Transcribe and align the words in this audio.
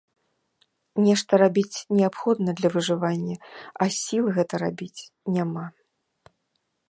Нешта 1.07 1.33
рабіць 1.43 1.81
неабходна 1.99 2.51
для 2.61 2.69
выжывання, 2.77 3.35
а 3.85 3.89
сіл 3.99 4.23
гэта 4.37 4.53
рабіць 4.65 5.01
няма. 5.37 5.65